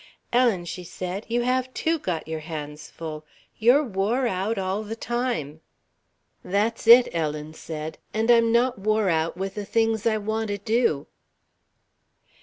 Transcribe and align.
"Ellen," 0.33 0.65
she 0.65 0.83
said, 0.83 1.25
"you 1.29 1.43
have, 1.43 1.71
too, 1.75 1.99
got 1.99 2.27
your 2.27 2.39
hands 2.39 2.89
full. 2.89 3.23
You're 3.59 3.83
wore 3.83 4.25
out 4.25 4.57
all 4.57 4.81
the 4.81 4.95
time." 4.95 5.61
"That's 6.43 6.87
it," 6.87 7.07
Ellen 7.13 7.53
said, 7.53 7.99
"and 8.11 8.31
I'm 8.31 8.51
not 8.51 8.79
wore 8.79 9.09
out 9.09 9.37
with 9.37 9.53
the 9.53 9.63
things 9.63 10.07
I 10.07 10.17
want 10.17 10.47
to 10.47 10.57
do." 10.57 11.05